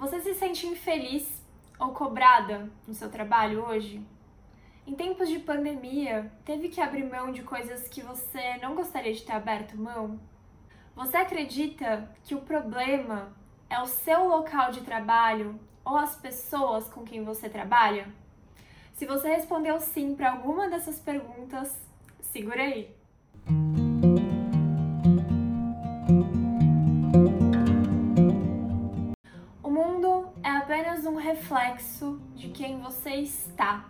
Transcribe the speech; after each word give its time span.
Você 0.00 0.18
se 0.18 0.34
sente 0.34 0.66
infeliz 0.66 1.28
ou 1.78 1.90
cobrada 1.92 2.70
no 2.88 2.94
seu 2.94 3.10
trabalho 3.10 3.66
hoje? 3.66 4.02
Em 4.86 4.94
tempos 4.94 5.28
de 5.28 5.38
pandemia, 5.38 6.32
teve 6.42 6.70
que 6.70 6.80
abrir 6.80 7.04
mão 7.04 7.30
de 7.30 7.42
coisas 7.42 7.86
que 7.86 8.00
você 8.00 8.56
não 8.62 8.74
gostaria 8.74 9.12
de 9.12 9.20
ter 9.22 9.32
aberto 9.32 9.76
mão? 9.76 10.18
Você 10.96 11.18
acredita 11.18 12.10
que 12.24 12.34
o 12.34 12.40
problema 12.40 13.36
é 13.68 13.78
o 13.78 13.86
seu 13.86 14.26
local 14.26 14.72
de 14.72 14.80
trabalho 14.80 15.60
ou 15.84 15.98
as 15.98 16.16
pessoas 16.16 16.88
com 16.88 17.04
quem 17.04 17.22
você 17.22 17.50
trabalha? 17.50 18.08
Se 18.94 19.04
você 19.04 19.28
respondeu 19.28 19.78
sim 19.80 20.14
para 20.14 20.32
alguma 20.32 20.66
dessas 20.70 20.98
perguntas, 20.98 21.78
segura 22.22 22.62
aí. 22.62 22.96
Reflexo 31.40 32.20
de 32.34 32.48
quem 32.50 32.78
você 32.80 33.14
está. 33.14 33.88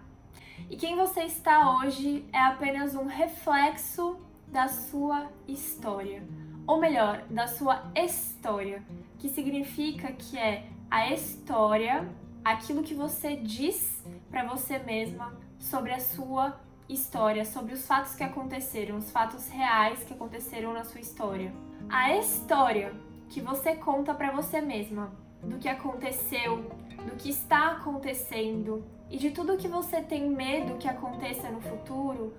E 0.70 0.76
quem 0.76 0.94
você 0.94 1.24
está 1.24 1.78
hoje 1.78 2.24
é 2.32 2.38
apenas 2.38 2.94
um 2.94 3.06
reflexo 3.06 4.20
da 4.46 4.68
sua 4.68 5.28
história. 5.48 6.22
Ou 6.66 6.78
melhor, 6.78 7.24
da 7.28 7.48
sua 7.48 7.90
história, 7.96 8.84
que 9.18 9.28
significa 9.28 10.12
que 10.12 10.38
é 10.38 10.68
a 10.88 11.12
história, 11.12 12.08
aquilo 12.44 12.84
que 12.84 12.94
você 12.94 13.34
diz 13.34 14.04
para 14.30 14.44
você 14.44 14.78
mesma 14.78 15.36
sobre 15.58 15.92
a 15.92 15.98
sua 15.98 16.60
história, 16.88 17.44
sobre 17.44 17.74
os 17.74 17.84
fatos 17.84 18.14
que 18.14 18.22
aconteceram, 18.22 18.96
os 18.96 19.10
fatos 19.10 19.48
reais 19.48 20.04
que 20.04 20.14
aconteceram 20.14 20.72
na 20.72 20.84
sua 20.84 21.00
história. 21.00 21.52
A 21.88 22.16
história 22.16 22.94
que 23.28 23.40
você 23.40 23.74
conta 23.74 24.14
para 24.14 24.30
você 24.30 24.60
mesma 24.60 25.10
do 25.42 25.58
que 25.58 25.68
aconteceu, 25.68 26.70
do 27.10 27.16
que 27.16 27.28
está 27.28 27.72
acontecendo 27.72 28.84
e 29.10 29.18
de 29.18 29.30
tudo 29.30 29.56
que 29.56 29.68
você 29.68 30.00
tem 30.00 30.30
medo 30.30 30.78
que 30.78 30.88
aconteça 30.88 31.50
no 31.50 31.60
futuro, 31.60 32.32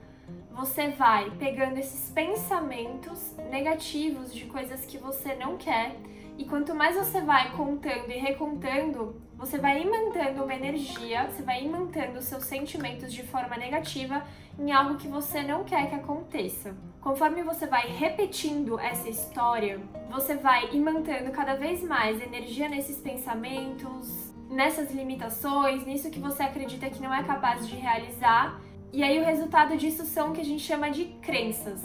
você 0.52 0.90
vai 0.90 1.30
pegando 1.32 1.78
esses 1.78 2.10
pensamentos 2.12 3.36
negativos 3.50 4.34
de 4.34 4.46
coisas 4.46 4.86
que 4.86 4.98
você 4.98 5.36
não 5.36 5.58
quer 5.58 5.96
e 6.38 6.46
quanto 6.46 6.74
mais 6.74 6.96
você 6.96 7.22
vai 7.22 7.52
contando 7.56 8.10
e 8.10 8.18
recontando, 8.18 9.22
você 9.38 9.58
vai 9.58 9.82
imantando 9.82 10.44
uma 10.44 10.56
energia, 10.56 11.30
você 11.30 11.44
vai 11.44 11.64
imantando 11.64 12.22
seus 12.22 12.46
sentimentos 12.46 13.12
de 13.12 13.24
forma 13.24 13.58
negativa 13.58 14.24
em 14.58 14.72
algo 14.72 14.98
que 14.98 15.08
você 15.08 15.44
não 15.44 15.64
quer 15.64 15.90
que 15.90 15.96
aconteça. 15.96 16.76
Conforme 17.02 17.44
você 17.44 17.68
vai 17.68 17.88
repetindo 17.88 18.80
essa 18.80 19.10
história, 19.10 19.82
você 20.10 20.36
vai 20.36 20.74
imantando 20.74 21.32
cada 21.32 21.56
vez 21.56 21.84
mais 21.84 22.22
energia 22.22 22.70
nesses 22.70 22.98
pensamentos, 22.98 24.31
nessas 24.52 24.92
limitações, 24.92 25.86
nisso 25.86 26.12
que 26.12 26.20
você 26.20 26.44
acredita 26.44 26.90
que 26.90 27.02
não 27.02 27.14
é 27.14 27.24
capaz 27.24 27.68
de 27.68 27.76
realizar. 27.76 28.62
E 28.92 29.02
aí 29.02 29.20
o 29.20 29.26
resultado 29.26 29.78
disso 29.78 30.06
são 30.06 30.30
o 30.30 30.34
que 30.34 30.42
a 30.42 30.46
gente 30.46 30.62
chama 30.62 30.92
de 30.92 31.06
crenças. 31.22 31.82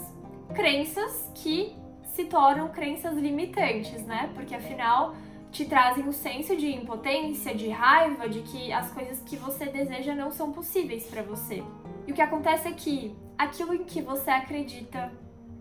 Crenças 0.52 1.30
que 1.36 1.76
se 2.02 2.24
tornam 2.24 2.68
crenças 2.68 3.16
limitantes, 3.16 4.04
né? 4.04 4.30
Porque 4.34 4.54
afinal 4.54 5.14
te 5.52 5.64
trazem 5.64 6.06
o 6.08 6.12
senso 6.12 6.56
de 6.56 6.74
impotência, 6.74 7.54
de 7.54 7.68
raiva, 7.68 8.28
de 8.28 8.42
que 8.42 8.72
as 8.72 8.90
coisas 8.90 9.20
que 9.20 9.36
você 9.36 9.66
deseja 9.66 10.14
não 10.14 10.30
são 10.32 10.52
possíveis 10.52 11.06
para 11.06 11.22
você. 11.22 11.62
E 12.06 12.10
o 12.10 12.14
que 12.14 12.20
acontece 12.20 12.68
é 12.68 12.72
que 12.72 13.16
aquilo 13.38 13.74
em 13.74 13.84
que 13.84 14.02
você 14.02 14.30
acredita 14.30 15.12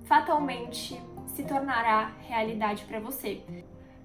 fatalmente 0.06 1.00
se 1.28 1.44
tornará 1.44 2.12
realidade 2.28 2.84
para 2.86 3.00
você. 3.00 3.42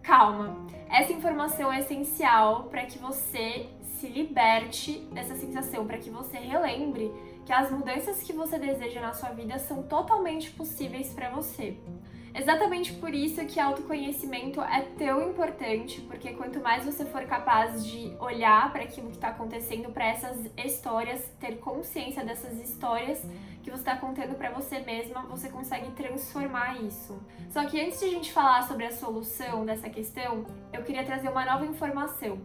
Calma, 0.03 0.67
essa 0.89 1.13
informação 1.13 1.73
é 1.73 1.81
essencial 1.81 2.65
para 2.65 2.85
que 2.87 2.99
você 2.99 3.69
se 3.99 4.09
liberte 4.09 4.99
dessa 5.13 5.35
sensação, 5.35 5.87
para 5.87 5.99
que 5.99 6.09
você 6.09 6.39
relembre 6.39 7.13
que 7.45 7.53
as 7.53 7.71
mudanças 7.71 8.23
que 8.23 8.33
você 8.33 8.59
deseja 8.59 9.01
na 9.01 9.13
sua 9.13 9.31
vida 9.31 9.59
são 9.59 9.83
totalmente 9.83 10.51
possíveis 10.53 11.13
para 11.13 11.31
você. 11.31 11.77
Exatamente 12.35 12.93
por 12.95 13.13
isso 13.13 13.45
que 13.45 13.59
autoconhecimento 13.59 14.61
é 14.61 14.83
tão 14.97 15.29
importante, 15.29 16.01
porque 16.03 16.33
quanto 16.33 16.61
mais 16.61 16.85
você 16.85 17.05
for 17.05 17.25
capaz 17.25 17.85
de 17.85 18.15
olhar 18.21 18.73
para 18.73 18.85
aquilo 18.85 19.09
que 19.09 19.17
está 19.17 19.29
acontecendo, 19.29 19.91
para 19.91 20.07
essas 20.07 20.39
histórias, 20.57 21.21
ter 21.41 21.59
consciência 21.59 22.25
dessas 22.25 22.59
histórias 22.61 23.21
que 23.63 23.71
você 23.71 23.81
está 23.81 23.97
contando 23.97 24.35
para 24.37 24.51
você 24.51 24.81
mesma, 24.81 25.23
você 25.23 25.49
consegue 25.49 25.91
transformar 25.93 26.81
isso. 26.83 27.21
Só 27.51 27.65
que 27.67 27.81
antes 27.81 28.01
de 28.01 28.07
a 28.07 28.11
gente 28.11 28.33
falar 28.33 28.67
sobre 28.67 28.87
a 28.87 28.93
solução 28.93 29.65
dessa 29.65 29.89
questão, 29.89 30.47
eu 30.73 30.83
queria 30.83 31.05
trazer 31.05 31.29
uma 31.29 31.45
nova 31.45 31.67
informação. 31.67 32.39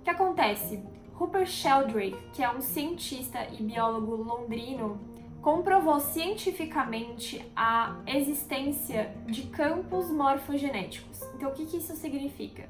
O 0.00 0.02
que 0.02 0.10
acontece? 0.10 0.82
Rupert 1.14 1.46
Sheldrake, 1.46 2.16
que 2.32 2.42
é 2.42 2.50
um 2.50 2.60
cientista 2.60 3.46
e 3.52 3.62
biólogo 3.62 4.16
londrino, 4.16 5.00
comprovou 5.40 6.00
cientificamente 6.00 7.44
a 7.54 7.98
existência 8.06 9.14
de 9.26 9.42
campos 9.42 10.10
morfogenéticos. 10.10 11.22
Então, 11.34 11.50
o 11.50 11.52
que, 11.52 11.66
que 11.66 11.76
isso 11.76 11.94
significa? 11.94 12.68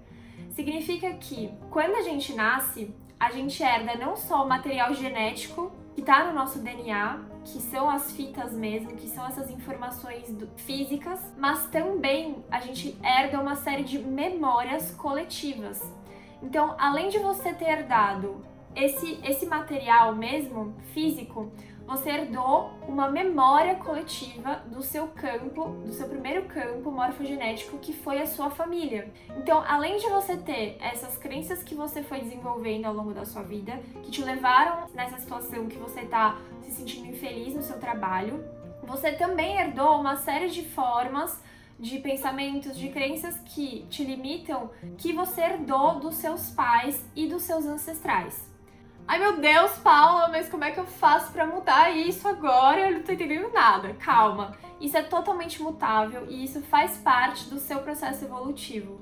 Significa 0.51 1.13
que 1.15 1.51
quando 1.71 1.95
a 1.95 2.03
gente 2.03 2.35
nasce, 2.35 2.95
a 3.19 3.31
gente 3.31 3.63
herda 3.63 3.97
não 3.97 4.17
só 4.17 4.45
o 4.45 4.49
material 4.49 4.93
genético 4.93 5.73
que 5.95 6.01
está 6.01 6.25
no 6.25 6.33
nosso 6.33 6.59
DNA, 6.59 7.21
que 7.45 7.61
são 7.61 7.89
as 7.89 8.13
fitas 8.13 8.53
mesmo, 8.53 8.97
que 8.97 9.09
são 9.09 9.25
essas 9.27 9.51
informações 9.51 10.35
físicas, 10.57 11.21
mas 11.39 11.67
também 11.67 12.45
a 12.51 12.61
gente 12.61 12.99
herda 13.03 13.41
uma 13.41 13.55
série 13.55 13.85
de 13.85 13.99
memórias 13.99 14.91
coletivas. 14.93 15.81
Então, 16.43 16.75
além 16.79 17.09
de 17.09 17.19
você 17.19 17.55
ter 17.55 17.71
herdado 17.71 18.45
esse, 18.77 19.19
esse 19.25 19.47
material 19.47 20.15
mesmo 20.15 20.75
físico, 20.93 21.51
você 21.87 22.11
herdou 22.11 22.71
uma 22.89 23.11
memória 23.11 23.75
coletiva 23.77 24.63
do 24.67 24.83
seu 24.83 25.09
campo, 25.09 25.69
do 25.85 25.93
seu 25.93 26.09
primeiro 26.09 26.45
campo 26.47 26.91
morfogenético, 26.91 27.79
que 27.79 27.93
foi 27.93 28.21
a 28.21 28.27
sua 28.27 28.51
família. 28.51 29.13
Então, 29.37 29.63
além 29.67 29.99
de 29.99 30.09
você 30.09 30.37
ter 30.37 30.79
essas 30.81 31.19
crenças 31.19 31.63
que 31.63 31.75
você 31.75 32.03
foi 32.03 32.21
desenvolvendo 32.21 32.87
ao 32.87 32.95
longo 32.95 33.13
da 33.13 33.25
sua 33.25 33.43
vida, 33.43 33.79
que 34.03 34.11
te 34.11 34.23
levaram 34.23 34.89
nessa 34.95 35.19
situação 35.19 35.67
que 35.67 35.77
você 35.77 36.01
está 36.01 36.39
se 36.63 36.71
sentindo 36.71 37.09
infeliz 37.09 37.55
no 37.55 37.63
seu 37.63 37.79
trabalho, 37.79 38.43
você 38.83 39.13
também 39.13 39.59
herdou 39.59 40.01
uma 40.01 40.17
série 40.17 40.49
de 40.49 40.63
formas 40.63 41.43
de 41.79 41.99
pensamentos, 41.99 42.79
de 42.79 42.89
crenças 42.89 43.39
que 43.41 43.85
te 43.91 44.05
limitam, 44.05 44.71
que 44.97 45.13
você 45.13 45.43
herdou 45.43 45.99
dos 45.99 46.15
seus 46.17 46.51
pais 46.51 47.05
e 47.17 47.27
dos 47.27 47.43
seus 47.43 47.67
ancestrais. 47.67 48.54
Ai 49.07 49.19
meu 49.19 49.37
Deus, 49.39 49.73
Paula, 49.79 50.29
mas 50.29 50.49
como 50.49 50.65
é 50.65 50.71
que 50.71 50.81
eu 50.81 50.87
faço 50.87 51.31
para 51.31 51.47
mudar 51.47 51.91
isso 51.91 52.27
agora? 52.27 52.89
Eu 52.89 52.97
não 52.97 53.03
tô 53.03 53.13
entendendo 53.13 53.53
nada. 53.53 53.93
Calma. 53.95 54.57
Isso 54.81 54.97
é 54.97 55.03
totalmente 55.03 55.63
mutável 55.63 56.27
e 56.29 56.43
isso 56.43 56.63
faz 56.63 56.97
parte 56.97 57.45
do 57.51 57.59
seu 57.59 57.81
processo 57.81 58.25
evolutivo. 58.25 59.01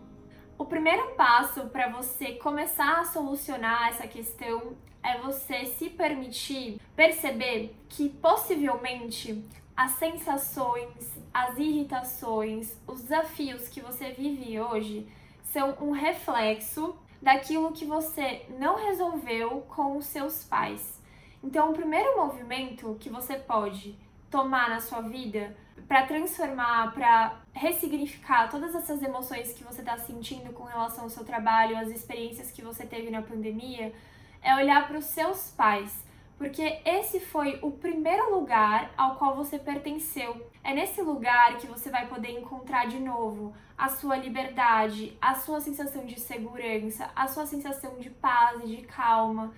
O 0.59 0.65
primeiro 0.65 1.15
passo 1.15 1.69
para 1.69 1.89
você 1.89 2.33
começar 2.33 3.01
a 3.01 3.05
solucionar 3.05 3.91
essa 3.91 4.07
questão 4.09 4.77
é 5.05 5.19
você 5.19 5.67
se 5.67 5.89
permitir 5.89 6.81
perceber 6.97 7.77
que 7.89 8.09
possivelmente 8.09 9.45
as 9.77 9.93
sensações, 9.93 11.11
as 11.33 11.57
irritações, 11.59 12.77
os 12.89 13.03
desafios 13.03 13.69
que 13.69 13.81
você 13.81 14.11
vive 14.11 14.61
hoje 14.61 15.07
são 15.45 15.77
um 15.81 15.93
reflexo 15.93 16.97
daquilo 17.23 17.73
que 17.73 17.85
você 17.85 18.45
não 18.59 18.77
resolveu 18.77 19.63
com 19.69 19.97
os 19.97 20.07
seus 20.07 20.43
pais. 20.43 21.01
Então, 21.43 21.71
o 21.71 21.73
primeiro 21.73 22.17
movimento 22.17 22.97
que 23.01 23.09
você 23.09 23.37
pode 23.37 23.97
tomar 24.31 24.69
na 24.69 24.81
sua 24.81 25.01
vida 25.01 25.57
para 25.87 26.07
transformar, 26.07 26.93
para 26.93 27.37
ressignificar 27.53 28.49
todas 28.49 28.75
essas 28.75 29.03
emoções 29.03 29.53
que 29.53 29.63
você 29.63 29.81
está 29.81 29.97
sentindo 29.99 30.53
com 30.53 30.65
relação 30.65 31.05
ao 31.05 31.11
seu 31.11 31.25
trabalho, 31.25 31.79
as 31.79 31.89
experiências 31.89 32.51
que 32.51 32.63
você 32.63 32.85
teve 32.85 33.11
na 33.11 33.23
pandemia, 33.23 33.93
é 34.43 34.55
olhar 34.57 34.89
para 34.89 34.99
os 34.99 35.05
seus 35.05 35.51
pais 35.51 36.03
porque 36.37 36.81
esse 36.85 37.21
foi 37.21 37.59
o 37.63 37.71
primeiro 37.71 38.35
lugar 38.35 38.91
ao 38.97 39.17
qual 39.17 39.37
você 39.37 39.59
pertenceu. 39.59 40.51
É 40.65 40.75
nesse 40.75 41.01
lugar 41.03 41.57
que 41.59 41.67
você 41.67 41.91
vai 41.91 42.07
poder 42.07 42.31
encontrar 42.31 42.87
de 42.87 42.99
novo 42.99 43.55
a 43.77 43.89
sua 43.89 44.17
liberdade, 44.17 45.17
a 45.21 45.35
sua 45.35 45.61
sensação 45.61 46.05
de 46.05 46.19
segurança, 46.19 47.11
a 47.15 47.29
sua 47.29 47.47
sensação 47.47 47.99
de 47.99 48.11
paz 48.11 48.63
e 48.65 48.77
de 48.77 48.83
calma. 48.83 49.53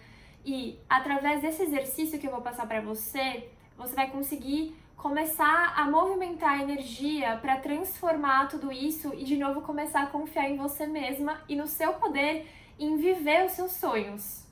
E 0.44 0.79
através 0.88 1.41
desse 1.41 1.62
exercício 1.62 2.19
que 2.19 2.26
eu 2.26 2.31
vou 2.31 2.43
passar 2.43 2.67
para 2.67 2.81
você, 2.81 3.49
você 3.76 3.94
vai 3.94 4.11
conseguir 4.11 4.76
começar 4.97 5.75
a 5.76 5.91
movimentar 5.91 6.59
a 6.59 6.62
energia 6.62 7.37
para 7.37 7.59
transformar 7.59 8.49
tudo 8.49 8.73
isso 8.73 9.12
e 9.15 9.25
de 9.25 9.37
novo 9.37 9.61
começar 9.61 10.03
a 10.03 10.06
confiar 10.06 10.49
em 10.49 10.56
você 10.56 10.87
mesma 10.87 11.43
e 11.49 11.55
no 11.55 11.67
seu 11.67 11.93
poder 11.94 12.47
em 12.79 12.97
viver 12.97 13.44
os 13.44 13.53
seus 13.53 13.73
sonhos. 13.73 14.44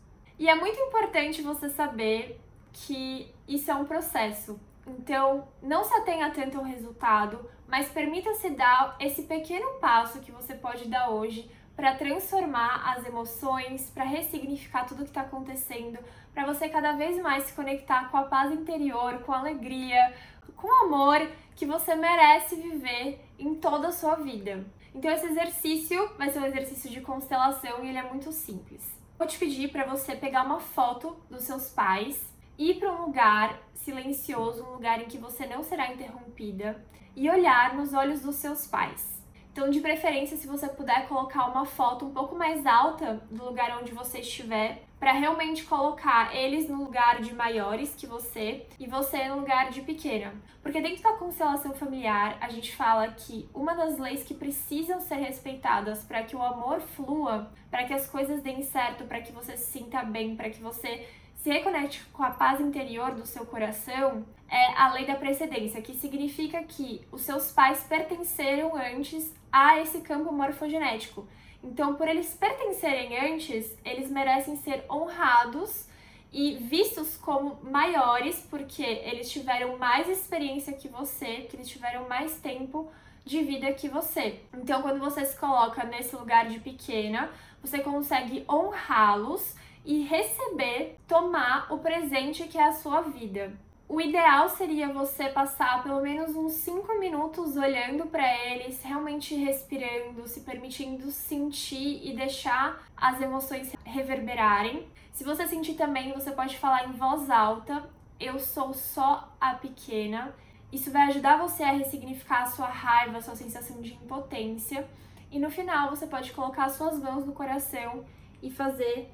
E 0.43 0.49
é 0.49 0.57
muito 0.57 0.77
importante 0.77 1.41
você 1.41 1.71
saber 1.71 2.41
que 2.73 3.33
isso 3.47 3.71
é 3.71 3.75
um 3.77 3.85
processo. 3.85 4.59
Então, 4.85 5.47
não 5.63 5.85
se 5.85 5.95
atenha 5.95 6.33
tanto 6.33 6.59
ao 6.59 6.65
resultado, 6.65 7.49
mas 7.69 7.89
permita-se 7.91 8.51
dar 8.51 8.97
esse 8.99 9.23
pequeno 9.23 9.79
passo 9.79 10.19
que 10.19 10.33
você 10.33 10.53
pode 10.53 10.89
dar 10.89 11.11
hoje 11.11 11.49
para 11.77 11.95
transformar 11.95 12.91
as 12.91 13.07
emoções, 13.07 13.89
para 13.91 14.03
ressignificar 14.03 14.85
tudo 14.85 15.05
que 15.05 15.11
está 15.11 15.21
acontecendo, 15.21 16.01
para 16.35 16.45
você 16.45 16.69
cada 16.69 16.91
vez 16.95 17.23
mais 17.23 17.45
se 17.45 17.53
conectar 17.53 18.11
com 18.11 18.17
a 18.17 18.25
paz 18.25 18.51
interior, 18.51 19.21
com 19.21 19.31
a 19.31 19.39
alegria, 19.39 20.13
com 20.57 20.67
o 20.67 20.87
amor 20.87 21.25
que 21.55 21.65
você 21.65 21.95
merece 21.95 22.57
viver 22.57 23.25
em 23.39 23.55
toda 23.55 23.87
a 23.87 23.93
sua 23.93 24.17
vida. 24.17 24.67
Então 24.93 25.09
esse 25.09 25.27
exercício 25.27 26.11
vai 26.19 26.31
ser 26.31 26.41
um 26.41 26.47
exercício 26.47 26.91
de 26.91 27.01
constelação 27.01 27.85
e 27.85 27.91
ele 27.91 27.99
é 27.99 28.03
muito 28.03 28.33
simples. 28.33 29.02
Vou 29.23 29.29
te 29.29 29.39
pedir 29.39 29.71
para 29.71 29.85
você 29.85 30.17
pegar 30.17 30.45
uma 30.45 30.59
foto 30.59 31.17
dos 31.31 31.45
seus 31.45 31.71
pais, 31.71 32.21
ir 32.59 32.81
para 32.81 32.93
um 32.93 33.07
lugar 33.07 33.57
silencioso, 33.73 34.65
um 34.65 34.73
lugar 34.73 35.01
em 35.01 35.07
que 35.07 35.17
você 35.17 35.47
não 35.47 35.63
será 35.63 35.93
interrompida 35.93 36.85
e 37.15 37.31
olhar 37.31 37.77
nos 37.77 37.95
olhos 37.95 38.21
dos 38.21 38.35
seus 38.35 38.67
pais. 38.67 39.22
Então, 39.53 39.69
de 39.69 39.81
preferência, 39.81 40.37
se 40.39 40.47
você 40.47 40.67
puder 40.67 41.07
colocar 41.07 41.47
uma 41.47 41.67
foto 41.67 42.07
um 42.07 42.11
pouco 42.11 42.35
mais 42.35 42.65
alta 42.65 43.23
do 43.31 43.45
lugar 43.45 43.79
onde 43.79 43.93
você 43.93 44.21
estiver, 44.21 44.83
para 44.99 45.13
realmente 45.13 45.65
colocar 45.65 46.35
eles 46.35 46.71
no 46.71 46.83
lugar 46.83 47.21
de 47.21 47.35
maiores 47.35 47.95
que 47.95 48.07
você 48.07 48.65
e 48.81 48.87
você 48.87 49.29
no 49.29 49.41
lugar 49.41 49.69
de 49.69 49.83
pequena. 49.83 50.33
Porque 50.63 50.81
dentro 50.81 51.03
da 51.03 51.13
constelação 51.15 51.75
familiar, 51.75 52.39
a 52.41 52.49
gente 52.49 52.75
fala 52.75 53.09
que 53.09 53.47
uma 53.53 53.75
das 53.75 53.99
leis 53.99 54.25
que 54.25 54.33
precisam 54.33 55.01
ser 55.01 55.17
respeitadas 55.17 56.03
para 56.03 56.23
que 56.23 56.35
o 56.35 56.43
amor 56.43 56.81
flua, 56.81 57.53
para 57.71 57.85
que 57.85 57.93
as 57.93 58.09
coisas 58.09 58.41
deem 58.41 58.63
certo, 58.63 59.05
para 59.05 59.21
que 59.21 59.33
você 59.33 59.55
se 59.57 59.73
sinta 59.73 60.03
bem, 60.03 60.35
para 60.35 60.49
que 60.49 60.63
você 60.63 61.07
se 61.35 61.51
reconecte 61.51 62.05
com 62.13 62.23
a 62.23 62.31
paz 62.31 62.61
interior 62.61 63.11
do 63.11 63.27
seu 63.27 63.45
coração 63.45 64.25
é 64.53 64.75
a 64.79 64.93
lei 64.93 65.07
da 65.07 65.15
precedência, 65.15 65.81
que 65.81 65.95
significa 65.95 66.63
que 66.63 67.01
os 67.11 67.23
seus 67.23 67.51
pais 67.51 67.85
pertenceram 67.89 68.77
antes 68.77 69.35
a 69.51 69.81
esse 69.81 70.03
campo 70.03 70.31
morfogenético. 70.31 71.27
Então, 71.65 71.95
por 71.95 72.07
eles 72.07 72.35
pertencerem 72.35 73.33
antes, 73.33 73.75
eles 73.83 74.11
merecem 74.11 74.57
ser 74.57 74.85
honrados 74.91 75.89
e 76.31 76.57
vistos 76.57 77.17
como 77.17 77.61
maiores 77.63 78.47
porque 78.51 78.83
eles 78.83 79.31
tiveram 79.31 79.79
mais 79.79 80.07
experiência 80.07 80.75
que 80.75 80.89
você, 80.89 81.47
que 81.49 81.57
eles 81.57 81.69
tiveram 81.69 82.07
mais 82.07 82.39
tempo 82.39 82.93
de 83.25 83.43
vida 83.43 83.73
que 83.73 83.89
você. 83.89 84.41
Então, 84.53 84.83
quando 84.83 85.01
você 85.01 85.25
se 85.25 85.39
coloca 85.39 85.83
nesse 85.85 86.15
lugar 86.15 86.47
de 86.49 86.61
pequena, 86.61 87.31
você 87.63 87.79
consegue 87.79 88.45
honrá-los 88.47 89.55
e 89.83 90.03
receber, 90.03 90.99
tomar 91.09 91.73
o 91.73 91.79
presente 91.79 92.45
que 92.45 92.59
é 92.59 92.65
a 92.65 92.73
sua 92.73 93.01
vida. 93.01 93.53
O 93.93 94.01
ideal 94.01 94.49
seria 94.49 94.91
você 94.91 95.29
passar 95.29 95.83
pelo 95.83 96.01
menos 96.01 96.35
uns 96.35 96.55
5 96.55 96.99
minutos 96.99 97.59
olhando 97.59 98.07
para 98.07 98.27
eles, 98.47 98.83
realmente 98.83 99.35
respirando, 99.35 100.27
se 100.27 100.41
permitindo 100.41 101.11
sentir 101.11 102.01
e 102.03 102.17
deixar 102.17 102.83
as 102.97 103.21
emoções 103.21 103.71
reverberarem. 103.85 104.89
Se 105.13 105.23
você 105.23 105.47
sentir 105.47 105.75
também, 105.75 106.11
você 106.15 106.31
pode 106.31 106.57
falar 106.57 106.89
em 106.89 106.93
voz 106.93 107.29
alta: 107.29 107.87
Eu 108.19 108.39
sou 108.39 108.73
só 108.73 109.31
a 109.39 109.57
pequena. 109.57 110.35
Isso 110.73 110.91
vai 110.91 111.09
ajudar 111.09 111.37
você 111.37 111.63
a 111.63 111.73
ressignificar 111.73 112.45
a 112.45 112.47
sua 112.47 112.69
raiva, 112.69 113.19
a 113.19 113.21
sua 113.21 113.37
sensação 113.37 113.83
de 113.83 113.93
impotência. 113.93 114.89
E 115.31 115.39
no 115.39 115.51
final, 115.51 115.91
você 115.91 116.07
pode 116.07 116.33
colocar 116.33 116.71
suas 116.71 116.99
mãos 116.99 117.27
no 117.27 117.35
coração 117.35 118.07
e 118.43 118.51
fazer 118.51 119.13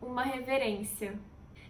uma 0.00 0.22
reverência. 0.22 1.18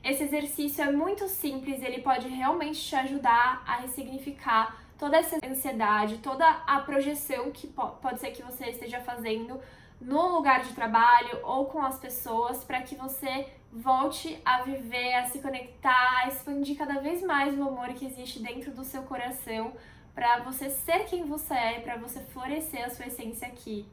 Esse 0.05 0.25
exercício 0.25 0.83
é 0.83 0.91
muito 0.91 1.29
simples, 1.29 1.81
ele 1.81 2.03
pode 2.03 2.27
realmente 2.27 2.81
te 2.81 2.97
ajudar 2.97 3.63
a 3.65 3.77
ressignificar 3.77 4.77
toda 4.99 5.17
essa 5.17 5.39
ansiedade, 5.45 6.19
toda 6.19 6.45
a 6.67 6.81
projeção 6.81 7.53
que 7.53 7.69
pode 7.69 8.19
ser 8.19 8.33
que 8.33 8.43
você 8.43 8.67
esteja 8.67 9.01
fazendo 9.01 9.61
no 10.01 10.35
lugar 10.35 10.65
de 10.65 10.75
trabalho 10.75 11.39
ou 11.45 11.67
com 11.67 11.81
as 11.81 12.01
pessoas, 12.01 12.65
para 12.65 12.83
que 12.83 12.97
você 12.97 13.47
volte 13.73 14.41
a 14.45 14.63
viver, 14.63 15.15
a 15.15 15.27
se 15.27 15.39
conectar, 15.39 16.23
a 16.25 16.29
expandir 16.29 16.77
cada 16.77 16.99
vez 16.99 17.23
mais 17.23 17.57
o 17.57 17.63
amor 17.63 17.95
que 17.95 18.05
existe 18.05 18.43
dentro 18.43 18.73
do 18.73 18.83
seu 18.83 19.03
coração, 19.03 19.73
para 20.13 20.41
você 20.41 20.69
ser 20.69 21.05
quem 21.05 21.25
você 21.25 21.55
é, 21.55 21.81
para 21.81 21.97
você 21.97 22.19
florescer 22.21 22.85
a 22.85 22.91
sua 22.91 23.07
essência 23.07 23.47
aqui 23.47 23.87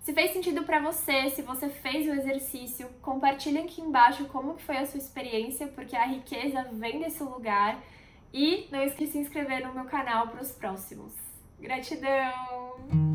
se 0.00 0.14
fez 0.14 0.32
sentido 0.32 0.62
para 0.64 0.80
você, 0.80 1.30
se 1.30 1.42
você 1.42 1.68
fez 1.68 2.08
o 2.08 2.12
exercício, 2.12 2.88
compartilhe 3.02 3.58
aqui 3.58 3.80
embaixo 3.80 4.24
como 4.26 4.58
foi 4.58 4.78
a 4.78 4.86
sua 4.86 4.98
experiência, 4.98 5.66
porque 5.68 5.94
a 5.94 6.06
riqueza 6.06 6.66
vem 6.72 7.00
desse 7.00 7.22
lugar. 7.22 7.78
E 8.32 8.68
não 8.70 8.80
esqueça 8.82 9.06
de 9.06 9.12
se 9.12 9.18
inscrever 9.18 9.66
no 9.66 9.74
meu 9.74 9.84
canal 9.84 10.28
para 10.28 10.40
os 10.40 10.52
próximos. 10.52 11.12
Gratidão! 11.58 13.09